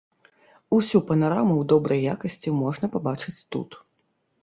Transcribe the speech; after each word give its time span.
Усю 0.77 1.01
панараму 1.09 1.53
ў 1.59 1.63
добрай 1.75 2.01
якасці 2.17 2.57
можна 2.65 2.85
пабачыць 2.99 3.39
тут. 3.53 3.83